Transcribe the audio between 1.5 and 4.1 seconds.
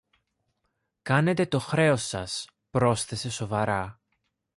χρέος σας, πρόσθεσε σοβαρά.